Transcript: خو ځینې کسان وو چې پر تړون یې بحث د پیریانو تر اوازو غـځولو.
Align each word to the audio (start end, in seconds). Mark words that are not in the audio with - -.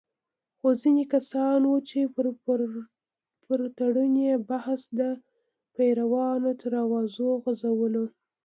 خو 0.57 0.67
ځینې 0.81 1.03
کسان 1.13 1.59
وو 1.65 1.77
چې 1.89 1.99
پر 3.49 3.59
تړون 3.77 4.13
یې 4.25 4.33
بحث 4.49 4.81
د 4.99 5.01
پیریانو 5.75 6.51
تر 6.61 6.71
اوازو 6.83 7.29
غـځولو. 7.43 8.05